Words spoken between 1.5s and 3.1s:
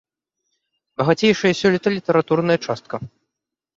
сёлета літаратурная частка.